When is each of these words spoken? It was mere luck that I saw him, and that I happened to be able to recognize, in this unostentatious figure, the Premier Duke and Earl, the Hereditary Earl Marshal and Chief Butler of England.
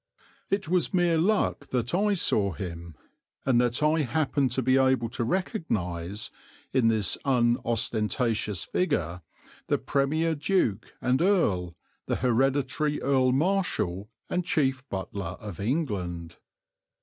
It 0.49 0.67
was 0.67 0.95
mere 0.95 1.19
luck 1.19 1.67
that 1.67 1.93
I 1.93 2.15
saw 2.15 2.53
him, 2.53 2.95
and 3.45 3.61
that 3.61 3.83
I 3.83 3.99
happened 4.01 4.49
to 4.53 4.63
be 4.63 4.75
able 4.75 5.09
to 5.09 5.23
recognize, 5.23 6.31
in 6.73 6.87
this 6.87 7.19
unostentatious 7.23 8.63
figure, 8.63 9.21
the 9.67 9.77
Premier 9.77 10.33
Duke 10.33 10.91
and 11.01 11.21
Earl, 11.21 11.75
the 12.07 12.15
Hereditary 12.15 12.99
Earl 12.99 13.31
Marshal 13.31 14.09
and 14.27 14.43
Chief 14.43 14.83
Butler 14.89 15.37
of 15.39 15.59
England. 15.59 16.37